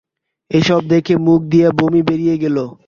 এসব 0.51 0.81
দেখে 0.87 1.13
মুখ 1.17 1.41
দিয়ে 1.43 1.67
বমি 1.71 2.01
বেরিয়ে 2.01 2.35
গেলো। 2.37 2.65